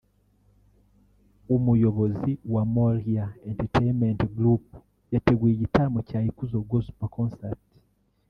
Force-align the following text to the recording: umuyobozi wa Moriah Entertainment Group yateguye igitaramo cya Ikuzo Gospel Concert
umuyobozi 1.55 2.31
wa 2.53 2.63
Moriah 2.73 3.31
Entertainment 3.49 4.19
Group 4.37 4.63
yateguye 5.13 5.51
igitaramo 5.53 5.99
cya 6.09 6.19
Ikuzo 6.29 6.57
Gospel 6.69 7.09
Concert 7.17 7.61